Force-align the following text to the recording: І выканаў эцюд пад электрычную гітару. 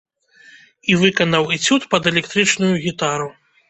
І 0.93 0.95
выканаў 1.03 1.43
эцюд 1.59 1.81
пад 1.95 2.03
электрычную 2.15 2.75
гітару. 2.91 3.35